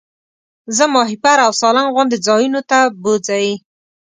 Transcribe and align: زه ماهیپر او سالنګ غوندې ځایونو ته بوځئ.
زه 0.75 0.83
ماهیپر 0.93 1.37
او 1.45 1.51
سالنګ 1.61 1.89
غوندې 1.95 2.17
ځایونو 2.27 2.61
ته 2.69 2.79
بوځئ. 3.01 3.47